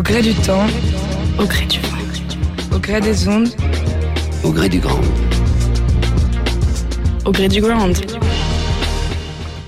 [0.00, 0.66] Au gré du temps,
[1.38, 1.98] au gré du vent,
[2.74, 3.48] au gré des ondes,
[4.42, 4.98] Au gré du grand.
[7.26, 7.94] au gré du ground.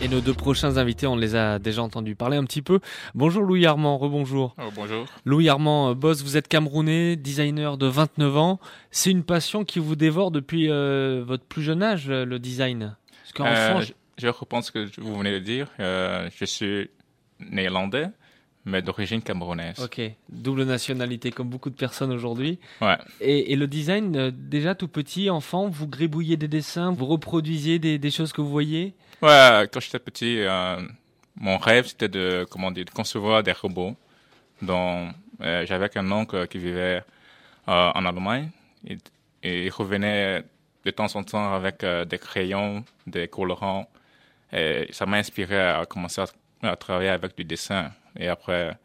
[0.00, 2.80] Et nos deux prochains invités, on les a déjà entendus parler un petit peu.
[3.14, 4.54] Bonjour Louis Armand, rebonjour.
[4.58, 5.04] Oh, bonjour.
[5.26, 8.58] Louis Armand, euh, boss, vous êtes camerounais, designer de 29 ans.
[8.90, 12.96] C'est une passion qui vous dévore depuis euh, votre plus jeune âge, euh, le design
[13.22, 15.66] Parce qu'enfant, Euh, je- je reprends ce que vous venez de dire.
[15.78, 16.88] Euh, je suis
[17.50, 18.06] néerlandais,
[18.64, 19.78] mais d'origine camerounaise.
[19.80, 22.58] Ok, double nationalité comme beaucoup de personnes aujourd'hui.
[22.80, 22.96] Ouais.
[23.20, 27.78] Et, et le design, euh, déjà tout petit, enfant, vous gribouillez des dessins, vous reproduisiez
[27.78, 28.94] des, des choses que vous voyez?
[29.20, 30.80] Ouais, quand j'étais petit, euh,
[31.36, 33.96] mon rêve c'était de, comment dire, de concevoir des robots.
[34.60, 37.02] Donc, euh, j'avais un oncle qui vivait
[37.68, 38.50] euh, en Allemagne
[38.86, 38.98] et,
[39.42, 40.44] et il revenait
[40.84, 43.88] de temps en temps avec des crayons, des colorants.
[44.52, 46.26] Et ça m'a inspiré à commencer à,
[46.62, 47.90] à travailler avec du dessin.
[48.16, 48.76] Et après,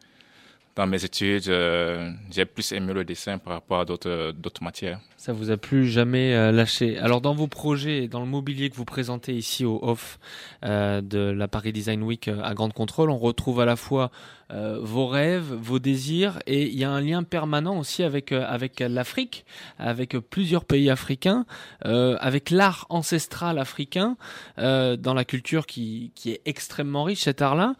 [0.74, 5.00] dans mes études, euh, j'ai plus aimé le dessin par rapport à d'autres d'autres matières.
[5.18, 6.96] Ça vous a plus jamais euh, lâché.
[6.96, 10.20] Alors dans vos projets, dans le mobilier que vous présentez ici au off
[10.64, 14.12] euh, de la Paris Design Week euh, à Grande Contrôle, on retrouve à la fois
[14.50, 19.44] vos rêves, vos désirs, et il y a un lien permanent aussi avec avec l'Afrique,
[19.78, 21.44] avec plusieurs pays africains,
[21.82, 24.16] avec l'art ancestral africain,
[24.56, 27.24] dans la culture qui qui est extrêmement riche.
[27.24, 27.74] Cet art-là,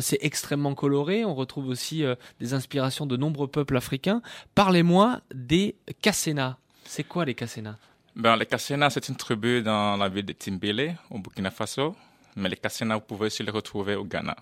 [0.00, 1.24] c'est extrêmement coloré.
[1.24, 2.02] On retrouve aussi
[2.40, 4.20] des inspirations de nombreux peuples africains.
[4.56, 6.58] Parlez-moi des Kassena.
[6.92, 7.76] C'est quoi les Kassena
[8.16, 11.94] Ben, les Kassena, c'est une tribu dans la ville de Timbélé, au Burkina Faso.
[12.34, 14.34] Mais les Kassena, vous pouvez aussi les retrouver au Ghana.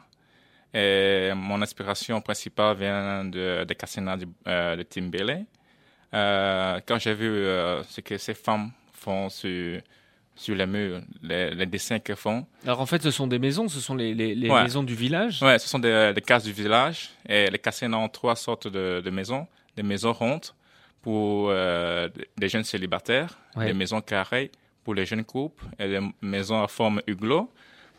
[0.73, 5.45] Et mon inspiration principale vient de, des Kassena du- euh, de Timbélé.
[6.15, 9.83] Euh, quand j'ai vu euh, ce que ces femmes font sur,
[10.35, 13.69] sur les murs, les, les dessins qu'elles font, Alors en fait, ce sont des maisons,
[13.69, 14.63] ce sont les, les- les Ouais.
[14.63, 15.43] maisons du village.
[15.43, 17.11] Ouais, ce sont des, des cases du village.
[17.29, 19.47] Et les Kassena ont trois sortes de, de maisons.
[19.77, 20.47] Des maisons rondes
[21.03, 23.67] pour euh, des jeunes célibataires, Ouais.
[23.67, 24.51] des maisons carrées
[24.85, 27.51] pour les jeunes couples et des maisons à forme huglot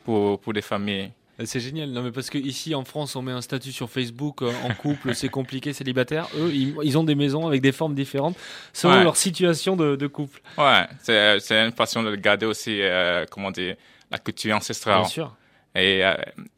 [0.04, 1.12] pour, pour des familles.
[1.40, 1.90] Euh, C'est génial.
[1.92, 4.74] Non mais parce que ici en France, on met un statut sur Facebook euh, en
[4.74, 6.28] couple, c'est compliqué, célibataire.
[6.38, 8.38] Eux, ils, ils ont des maisons avec des formes différentes
[8.74, 9.04] selon Ouais.
[9.04, 10.42] leur situation de, de couple.
[10.58, 13.76] Ouais, c'est une façon de garder aussi, euh, comment dire,
[14.12, 15.02] la culture ancestrale.
[15.02, 15.36] Bien sûr.
[15.76, 16.14] Et euh,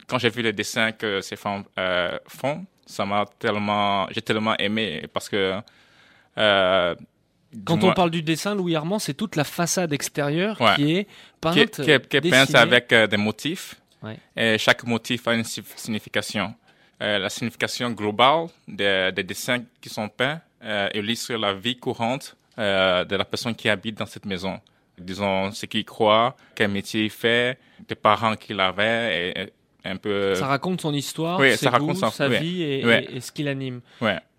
[0.08, 4.56] quand j'ai vu les dessins que ces femmes euh, font, ça m'a tellement, j'ai tellement
[4.58, 5.54] aimé parce que
[6.38, 6.96] euh,
[7.66, 10.76] Quand on parle du dessin, Louis Armand, c'est toute la façade extérieure Ouais.
[10.76, 11.08] qui est
[11.42, 12.60] peinte, qui est, qui est- qui est peinte dessinée.
[12.60, 13.76] avec euh, des motifs.
[14.02, 14.18] Ouais.
[14.36, 16.56] Et chaque motif a une si- signification.
[17.02, 20.40] Euh, la signification globale des, des dessins qui sont peints
[20.94, 24.60] illustre la vie courante de la personne qui habite dans cette maison.
[24.98, 29.54] Disons ce qu'il croit, quel métier il fait, des parents qu'il avait, et, et
[29.90, 30.36] un peu.
[30.36, 33.32] Ça raconte son histoire, Oui, ses ça raconte goûts, son- sa vie et- et ce
[33.32, 33.82] qui l'anime.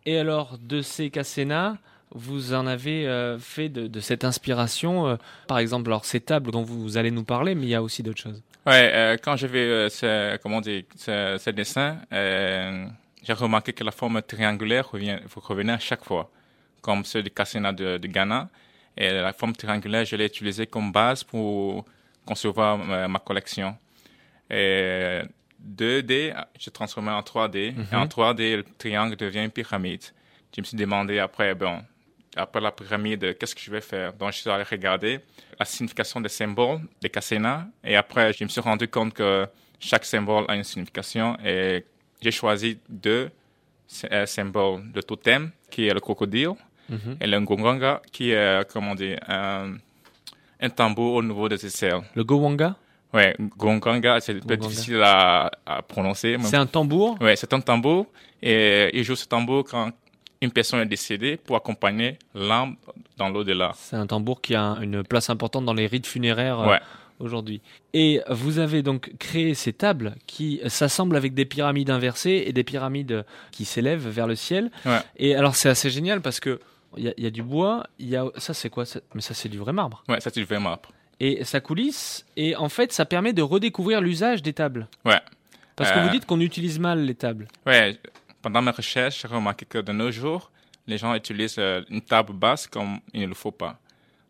[0.07, 1.79] Et alors, de ces Cassena,
[2.15, 6.63] vous en avez euh, fait de, cette inspiration, euh, par exemple, alors ces tables dont
[6.63, 8.43] vous allez nous parler, mais il y a aussi d'autres choses.
[8.67, 9.59] Ouais, euh, quand j'ai vu
[9.91, 15.79] ce, comment dire, ce, ce dessin, j'ai remarqué que la forme triangulaire revient, revenait à
[15.79, 16.31] chaque fois,
[16.81, 18.49] comme ceux du Cassena de, de Ghana.
[18.97, 21.87] Et la forme triangulaire, je l'ai utilisée comme base pour
[22.27, 22.77] concevoir
[23.09, 23.75] ma collection.
[24.51, 25.23] Et
[25.77, 27.75] 2D, je transformé en 3D.
[27.93, 30.03] Et en 3D, le triangle devient une pyramide.
[30.55, 31.83] Je me suis demandé après, bon,
[32.37, 34.13] après la pyramide, qu'est-ce que je vais faire?
[34.15, 35.21] Donc, je suis allé regarder
[35.59, 37.67] la signification des symboles des Cassena.
[37.85, 39.47] Et après, je me suis rendu compte que
[39.81, 41.37] chaque symbole a une signification.
[41.45, 41.85] Et
[42.21, 43.31] j'ai choisi deux
[44.11, 46.53] euh, symboles de totem, qui est le crocodile,
[47.21, 49.77] et le ngonganga, qui est, comment dire, un,
[50.61, 52.03] un tambour au niveau des aisselles.
[52.15, 52.77] Le Gowanga,
[53.13, 56.37] Ouais, ngonganga, c'est peut-être difficile à, à prononcer.
[56.43, 57.17] c'est un tambour?
[57.21, 58.07] Ouais, c'est un tambour.
[58.43, 59.91] Et il joue ce tambour quand
[60.41, 62.77] une personne est décédée pour accompagner l'âme
[63.19, 63.73] dans l'au-delà.
[63.77, 66.81] C'est un tambour qui a une place importante dans les rites funéraires euh, Ouais.
[67.21, 67.61] aujourd'hui.
[67.95, 72.65] Et vous avez donc créé ces tables qui s'assemblent avec des pyramides inversées et des
[72.65, 74.71] pyramides qui s'élèvent vers le ciel.
[74.87, 74.99] Ouais.
[75.17, 76.59] Et alors c'est assez génial parce que
[76.97, 78.85] il y, a- il y a du bois, il y a ça c'est quoi?
[78.85, 80.03] Ça Mais ça c'est du vrai marbre.
[80.09, 80.89] Ouais, ça, tu le fais marbre.
[81.25, 82.27] Et ça coulisse.
[82.37, 84.89] Et en fait, ça permet de redécouvrir l'usage des tables.
[85.05, 85.21] Ouais.
[85.77, 86.03] Parce que Euh.
[86.03, 87.47] vous dites qu'on utilise mal les tables.
[87.65, 87.97] Ouais,
[88.43, 90.51] pendant mes recherches, j'ai remarqué que de nos jours,
[90.87, 93.79] les gens utilisent euh, une table basse comme il ne le faut pas.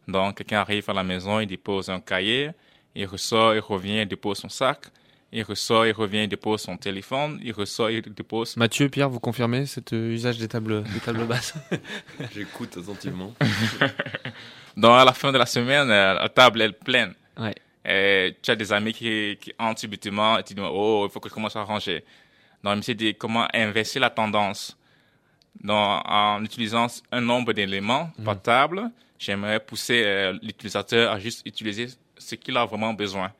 [0.07, 2.51] Donc, quelqu'un arrive à la maison, il dépose un cahier,
[2.95, 4.81] il ressort, il revient, il dépose son sac,
[5.33, 8.57] il ressort, il revient, il dépose son téléphone, il ressort, il dépose.
[8.57, 11.55] Mathieu, Pierre, vous confirmez cet euh, usage des tables, des tables basses?
[12.35, 13.33] J'écoute attentivement.
[14.77, 17.15] Donc, à la fin de la semaine, euh, la table est pleine.
[17.39, 17.55] Ouais.
[17.85, 21.19] Et tu as des amis qui, qui entrent subitement et tu dis, oh, il faut
[21.19, 22.05] que je commence à ranger.
[22.63, 24.77] Donc, je me suis dit, comment inverser la tendance?
[25.63, 31.87] Donc, en utilisant un nombre d'éléments par table, j'aimerais pousser euh, l'utilisateur à juste utiliser
[32.19, 33.33] ce qu'il a vraiment besoin.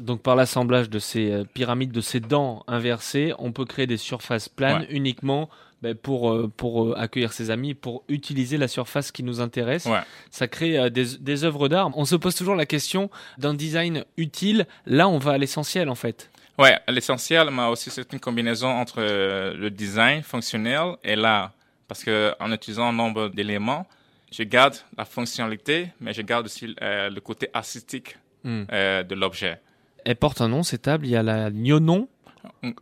[0.00, 3.96] Donc par l'assemblage de ces euh, pyramides, de ces dents inversées, on peut créer des
[3.96, 4.86] surfaces planes Ouais.
[4.90, 5.48] uniquement
[5.82, 9.86] ben, pour, euh, pour euh, accueillir ses amis, pour utiliser la surface qui nous intéresse.
[9.86, 10.00] Ouais.
[10.30, 11.90] Ça crée euh, des, des œuvres d'art.
[11.96, 13.08] On se pose toujours la question
[13.38, 14.66] d'un design utile.
[14.86, 16.30] Là, on va à l'essentiel en fait.
[16.58, 21.52] Ouais, l'essentiel, mais aussi c'est une combinaison entre le design fonctionnel et l'art.
[21.88, 23.86] Parce que en utilisant un nombre d'éléments,
[24.30, 28.64] je garde la fonctionnalité, mais je garde aussi le côté artistique Hmm.
[28.70, 29.60] de l'objet.
[30.04, 31.06] Elle porte un nom, ces tables.
[31.06, 32.08] Il y a la Nyonon,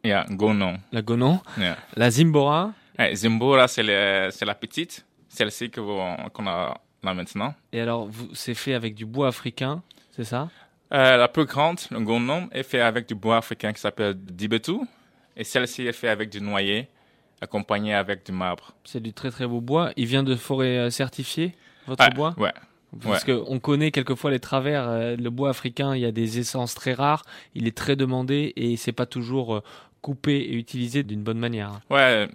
[0.04, 0.78] Yeah, Gonon.
[0.92, 1.76] la Gonon, Yeah.
[1.96, 2.72] la Zimbora.
[2.98, 7.54] Ouais, Zimbora, c'est la petite, celle-ci qu'on a là maintenant.
[7.72, 9.82] Et alors, c'est fait avec du bois africain,
[10.16, 10.48] c'est ça?
[10.92, 14.78] Euh, la plus grande, le Gonon, est fait avec du bois africain qui s'appelle Dibetu.
[15.36, 16.88] Et celle-ci est faite avec du noyer,
[17.40, 18.72] accompagné avec du marbre.
[18.84, 19.92] C'est du très très beau bois.
[19.96, 21.54] Il vient de forêt euh, certifiée,
[21.86, 22.34] votre Ouais, bois?
[22.38, 22.52] ouais.
[23.02, 24.88] Parce qu'on connaît quelquefois les travers.
[24.88, 27.23] euh, le bois africain, il y a des essences très rares,
[27.55, 29.62] il est très demandé et c'est pas toujours euh,
[30.00, 31.81] coupé et utilisé d'une bonne manière.
[31.90, 32.29] Ouais,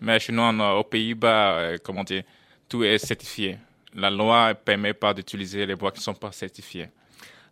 [0.00, 2.24] mais chez nous, en- aux Pays-Bas, euh, comment dire,
[2.68, 3.58] tout est certifié.
[3.94, 6.88] La loi ne permet pas d'utiliser les bois qui ne sont pas certifiés.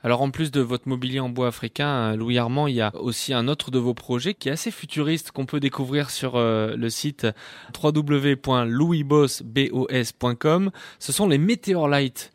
[0.05, 2.95] Alors en plus de votre mobilier en bois africain, euh, Louis Armand, il y a
[2.97, 6.77] aussi un autre de vos projets qui est assez futuriste qu'on peut découvrir sur euh,
[6.77, 7.27] le site
[7.83, 10.71] www.louisboss.com.
[10.99, 12.31] Ce sont les Meteorlight.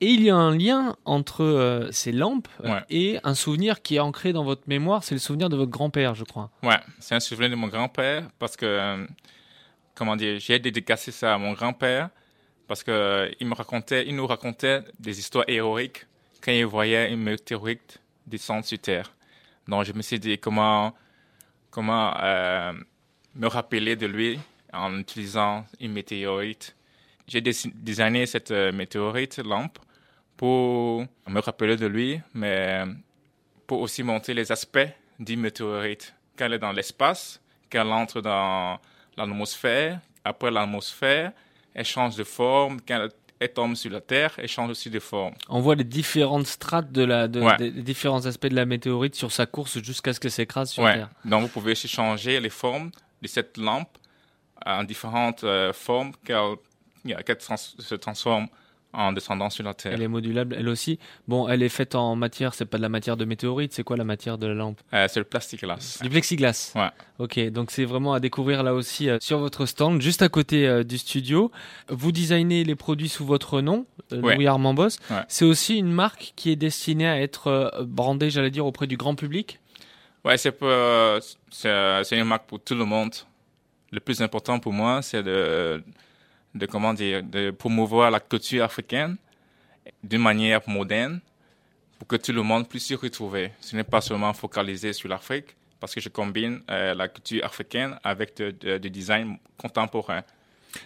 [0.00, 2.82] Et il y a un lien entre euh, ces lampes Ouais.
[2.88, 6.14] et un souvenir qui est ancré dans votre mémoire, c'est le souvenir de votre grand-père,
[6.14, 6.50] je crois.
[6.62, 9.04] Ouais, c'est un souvenir de mon grand-père parce que, euh,
[9.96, 12.10] comment dire, j'ai dédicacé ça à mon grand-père
[12.68, 16.06] parce que euh, il me racontait, il nous racontait des histoires héroïques
[16.42, 19.12] quand il voyait une météorite descendre sur Terre.
[19.66, 20.94] Donc je me suis dit comment,
[21.70, 22.72] comment euh,
[23.34, 24.38] me rappeler de lui
[24.72, 26.74] en utilisant une météorite?
[27.26, 29.78] J'ai desi- designé cette euh, météorite lampe
[30.36, 32.84] pour me rappeler de lui, mais
[33.66, 34.88] pour aussi montrer les aspects
[35.18, 36.14] d'une météorite.
[36.36, 38.78] Quand elle est dans l'espace, quand elle entre dans
[39.16, 41.32] l'atmosphère, après l'atmosphère,
[41.74, 42.78] elle change de forme.
[43.46, 45.34] Tombe sur la Terre, elle change aussi de forme.
[45.48, 47.56] On voit les différentes strates de la, de, Ouais.
[47.56, 50.82] des, des différents aspects de la météorite sur sa course jusqu'à ce qu'elle s'écrase sur
[50.82, 50.94] Ouais.
[50.94, 51.10] Terre.
[51.24, 52.90] Donc vous pouvez aussi changer les formes
[53.22, 53.96] de cette lampe
[54.66, 58.48] en différentes euh, formes qu'elle trans- se transforme
[58.92, 59.92] en descendant sur la Terre.
[59.92, 60.98] Elle est modulable, elle aussi.
[61.26, 63.96] Bon, elle est faite en matière, c'est pas de la matière de météorite, c'est quoi
[63.96, 64.80] la matière de la lampe?
[64.94, 65.98] Euh, c'est le plastique glace.
[66.02, 66.72] Du plexiglas.
[66.74, 66.88] Ouais.
[67.18, 70.66] Ok, donc c'est vraiment à découvrir là aussi euh, sur votre stand, juste à côté
[70.66, 71.50] euh, du studio.
[71.88, 74.36] Vous designez les produits sous votre nom, Ouais.
[74.36, 74.98] Louis Armand Boss.
[75.10, 75.20] Ouais.
[75.28, 79.14] C'est aussi une marque qui est destinée à être brandée, j'allais dire, auprès du grand
[79.14, 79.60] public?
[80.24, 80.58] Ouais, c'est
[81.50, 83.14] c'est une marque pour tout le monde.
[83.90, 85.82] Le plus important pour moi, c'est de,
[86.54, 89.16] de comment dire, de promouvoir la culture africaine
[90.02, 91.20] d'une manière moderne
[91.98, 93.52] pour que tout le monde puisse s'y retrouver.
[93.60, 97.98] Ce n'est pas seulement focalisé sur l'Afrique, parce que je combine euh, la culture africaine
[98.02, 100.22] avec du design contemporain.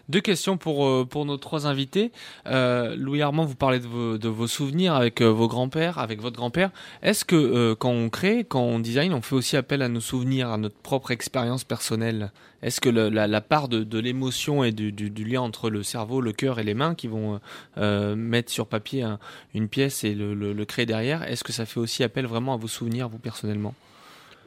[0.08, 2.12] Deux questions pour, euh, pour nos trois invités.
[2.46, 6.20] Euh, Louis Armand, vous parlez de vos, de vos souvenirs avec euh, vos grands-pères, avec
[6.20, 6.70] votre grand-père.
[7.02, 10.00] Est-ce que euh, quand on crée, quand on design, on fait aussi appel à nos
[10.00, 12.30] souvenirs, à notre propre expérience personnelle?
[12.62, 15.68] Est-ce que le- la, la part de, de l'émotion et du, du- du lien entre
[15.68, 17.40] le cerveau, le cœur et les mains qui vont
[17.78, 19.18] euh, mettre sur papier un-
[19.52, 22.54] une pièce et le, le- le créer derrière, est-ce que ça fait aussi appel vraiment
[22.54, 23.74] à vos souvenirs, vous personnellement?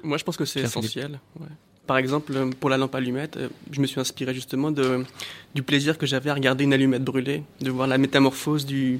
[0.01, 1.20] Moi, je pense que c'est essentiel.
[1.42, 1.48] ouais.
[1.88, 5.04] Par exemple, pour la lampe allumette, euh, je me suis inspiré justement de,
[5.54, 9.00] du plaisir que j'avais à regarder une allumette brûler, de voir la métamorphose du,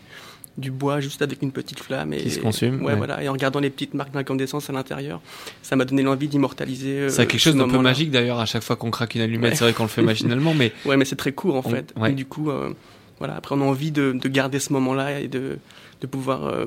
[0.58, 2.14] du bois juste avec une petite flamme.
[2.14, 2.96] Et, Qui se consume, Ouais, ouais.
[2.96, 3.24] voilà.
[3.24, 5.20] Et en regardant les petites marques d'incandescence à l'intérieur,
[5.64, 7.00] ça m'a donné l'envie d'immortaliser.
[7.00, 9.52] euh, C'est quelque chose d'un peu magique d'ailleurs à chaque fois qu'on craque une allumette.
[9.52, 9.56] Ouais.
[9.58, 11.92] C'est vrai qu'on le fait machinalement, mais Ouais, mais c'est très court en On- fait.
[12.08, 12.72] Et du coup, euh,
[13.18, 13.36] voilà.
[13.36, 15.58] Après, on a envie de, de garder ce moment-là et de,
[16.02, 16.66] de pouvoir euh,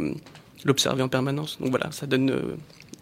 [0.65, 1.59] l'observer en permanence.
[1.61, 2.33] Donc voilà, ça donne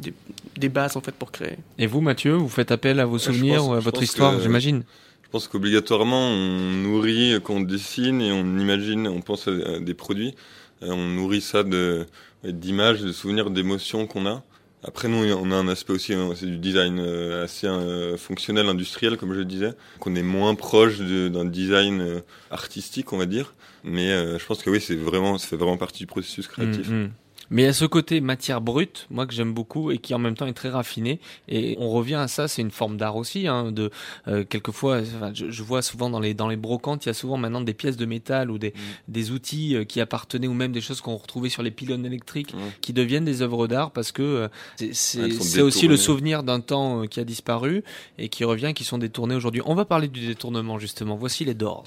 [0.00, 0.14] des,
[0.56, 1.56] des bases en fait pour créer.
[1.78, 4.84] Et vous, Mathieu, vous faites appel à vos souvenirs pense- ou à votre histoire, j'imagine
[5.22, 9.94] Je pense qu'obligatoirement, on nourrit quand on dessine et on imagine, on pense à, des
[9.94, 10.34] produits.
[10.82, 12.06] on nourrit ça de
[12.44, 14.42] d'images, de souvenirs, d'émotions qu'on a.
[14.84, 18.68] Après, nous, on a un aspect aussi, hein, c'est du design euh, assez euh, fonctionnel,
[18.68, 22.20] industriel, comme je le disais, qu'on est moins proche d'un design euh,
[22.52, 23.54] artistique, on va dire.
[23.82, 26.88] Mais je pense que oui, c'est vraiment, ça fait vraiment partie du processus créatif.
[26.88, 27.10] Mm, mm.
[27.50, 30.18] Mais il y a ce côté matière brute, moi que j'aime beaucoup et qui en
[30.18, 31.20] même temps est très raffiné.
[31.48, 33.46] Et on revient à ça, c'est une forme d'art aussi.
[33.46, 33.90] Hein, de
[34.28, 37.14] euh, quelquefois, enfin, je, je, vois souvent dans les dans les brocantes, il y a
[37.14, 38.72] souvent maintenant des pièces de métal ou des mm.
[39.08, 42.54] des outils euh, qui appartenaient ou même des choses qu'on retrouvait sur les pylônes électriques
[42.80, 44.48] qui deviennent des œuvres d'art parce que euh,
[44.92, 47.82] c'est aussi le souvenir d'un temps euh, qui a disparu
[48.18, 49.62] et qui revient, qui sont détournés aujourd'hui.
[49.64, 51.16] On va parler du détournement justement.
[51.16, 51.86] Voici les Doors.